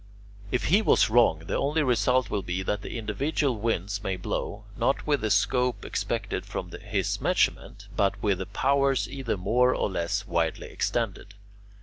[0.49, 4.63] If he was wrong, the only result will be that the individual winds may blow,
[4.75, 10.25] not with the scope expected from his measurement, but with powers either more or less
[10.25, 11.35] widely extended.